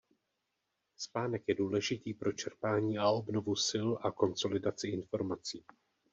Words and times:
Spánek 0.97 1.43
je 1.47 1.55
důležitý 1.55 2.13
pro 2.13 2.31
čerpání 2.33 2.97
a 2.97 3.09
obnovu 3.09 3.55
sil 3.69 3.89
a 4.01 4.11
konsolidaci 4.11 4.87
informací. 4.87 5.63